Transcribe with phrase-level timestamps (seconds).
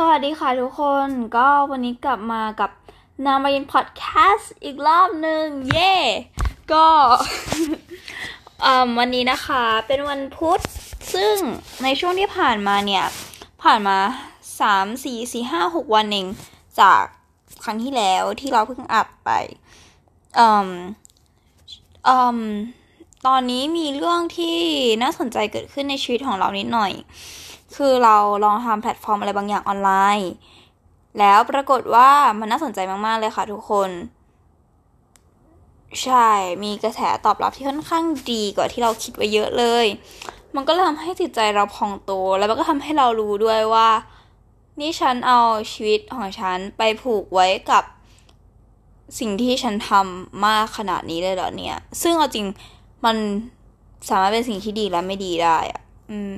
[0.00, 2.70] สวัสดีค่ะทุกคนก็วันนี้กลับมากับ
[3.24, 4.02] นามายินพอดแค
[4.34, 5.94] สต์อีกรอบหนึ่งเย่
[6.72, 6.86] ก็
[8.98, 10.60] วันนี้นะคะเป็นวันพุธ
[11.14, 11.36] ซึ่ง
[11.82, 13.04] ในช่วงที่ผ่านมาเนี่ย
[13.62, 13.98] ผ่านมา
[14.60, 16.26] สามสี่สี่ห้าหกวันเอง
[16.80, 17.02] จาก
[17.64, 19.30] ครั้งที่แล้วที่เราเพิ่งอัดไป
[20.38, 20.68] อ่ม
[22.08, 22.38] อ่ม
[23.26, 24.58] ตอนนี้มีเรื่องที่
[25.02, 26.92] น่าสนใจเกิดขึ้นในชีวิตของเรานิดหน่อย
[27.76, 30.30] คือเราลองทำแพลตฟอร์มอะไรบางอย่างออนไลน์
[31.18, 33.90] แล้วปรากฏว่ามันน่าสนใจมากๆเลยค่ะทุกคน
[36.02, 36.28] ใช่
[36.62, 39.86] มีกระแสตอบรับที่ค่อนข้างดีกว่าที่เราคิดไว้เยอะเลย
[40.54, 43.88] มันก็เลยทำให้จิตใจเราพองโต แล้วมันก็ทำให้เรารู้ด้วยว่า
[44.80, 45.40] นี่ฉันเอา
[45.72, 47.84] ชีวิตของฉันไปผูกไว้กับ
[49.18, 52.46] สิ่งที่ฉันทำมากขนาดนี้เลยเหรอเนี่ย ซึ่งเอาจริง
[53.06, 53.16] มัน
[54.08, 56.34] สามารถเป็นสิ่งที่ดีและไม่ดีได้อะอืม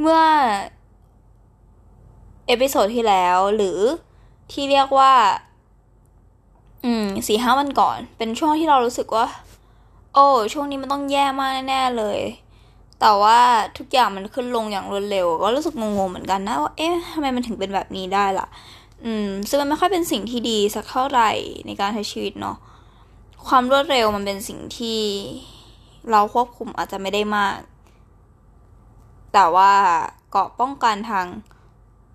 [0.00, 0.20] เมื่อ
[2.46, 3.78] episode ที่แล้ว หรือ
[4.52, 5.12] ที่เรียกว่า
[6.84, 9.26] อืมสี่ห้าวันก่อน เป็นช่วงที่เรารู้สึกว่า
[10.14, 12.20] โอ้ ช่วงนี้มันต้องแย่มากแน่เลย
[13.00, 13.38] แต่ว่า
[13.78, 18.46] ทุกอย่างมันขึ้นลงอย่างรวดเร็ว ก็รู้สึกงงๆเหมือนกันนะว่า เอ๊ะทำไมมันถึงเป็นแบบนี้ได้ล่ะ
[19.04, 21.30] อืม ซึ่งมันไม่ค่อยเป็นสิ่งที่ดีสักเท่าไหร่
[21.66, 22.56] ในการใช้ชีวิตเนาะ
[23.46, 25.00] ความรวดเร็วมันเป็นสิ่งที่
[26.10, 27.58] เราควบคุมอาจจะไม่ได้มาก
[29.32, 29.72] แต่ว่า
[30.30, 31.26] เกาะป้องกันทาง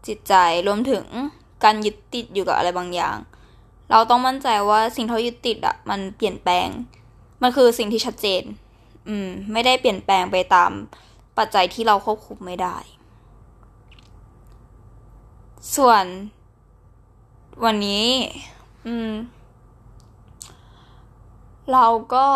[0.07, 0.33] จิตใจ
[0.67, 1.05] รวมถึง
[1.63, 3.17] การยึดติดอยู่กับอะไรบางอย่าง
[3.91, 6.67] เราต้องมั่นใจว่าสิ่งที่เรายึดติดอะมันเปลี่ยนแปลง
[7.41, 8.43] มันคือสิ่งที่ชัดเจน
[9.07, 10.71] อืม ไม่ได้เปลี่ยนแปลงไปตาม
[11.37, 12.77] ปัจจัยที่เราควบคุมไม่ได้
[15.75, 16.05] ส่วน
[17.63, 18.07] วันนี้
[18.87, 19.11] อืม
[21.71, 22.27] เราก็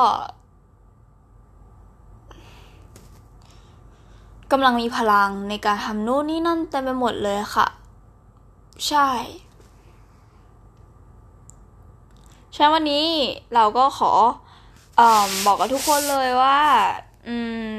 [4.52, 7.68] กำลังมีพลังในการทำนู่นนี่นั่นเต็มไปหมดเลยค่ะ
[8.88, 9.08] ใช่
[12.54, 13.06] ใช่วันนี้
[13.54, 14.12] เราก็ขอ
[15.00, 15.02] อ
[15.46, 16.60] บอกกับทุกคนเลยว่า
[17.28, 17.36] อื
[17.68, 17.72] ม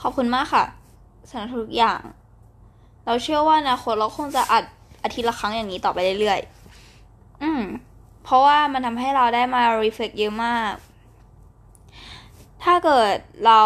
[0.00, 0.64] ขอบคุณมากค่ะ
[1.28, 2.00] สำหรับทุกอย่าง
[3.04, 4.64] เราเชื่อว่าอนาคตเราคงจะอัด
[5.02, 7.62] อาทิตย์ละครั้งอย่างนี้ต่อไปเรื่อยๆ อืม
[8.30, 10.72] เพราะว่ามันทำให้เราได้มา reflect เยอะมาก
[12.64, 13.16] ถ้าเกิด
[13.46, 13.62] เรา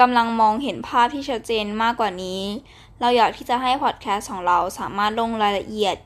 [0.00, 2.42] กำลังมองเห็นภาพที่ชัดเจนมากกว่านี้
[3.00, 5.96] เราอยากที่จะให้พอดแคสต์ของเราสามารถลงรายละเอียด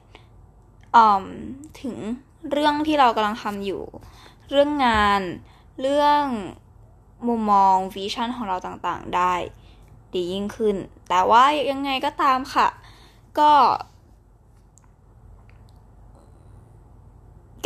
[1.81, 1.97] ถึง
[2.51, 3.83] เรื่องที่เรากำลังทำอยู่
[4.51, 5.21] เรื่องงาน
[5.81, 6.25] เรื่อง
[7.29, 9.35] มุมมองวิชั่นของเราต่างๆ ได้
[10.13, 10.77] ดียิ่งขึ้น
[11.09, 12.69] แต่ว่ายังไงก็ตามค่ะ
[13.39, 13.53] ก็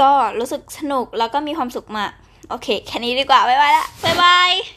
[0.01, 2.11] ก็รู้สึกสนุกแล้วก็มีความสุขมาก
[2.51, 4.51] โอเค แค่นี้ดีกว่า บ๊ายบายละบ๊ายบาย